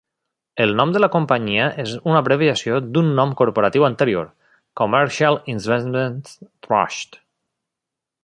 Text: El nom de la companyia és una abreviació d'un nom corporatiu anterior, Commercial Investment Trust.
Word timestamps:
El 0.63 0.71
nom 0.77 0.93
de 0.93 1.01
la 1.01 1.09
companyia 1.15 1.65
és 1.83 1.91
una 1.97 2.15
abreviació 2.21 2.79
d'un 2.95 3.11
nom 3.19 3.35
corporatiu 3.41 3.85
anterior, 3.89 4.25
Commercial 4.83 5.39
Investment 5.55 6.17
Trust. 6.69 7.21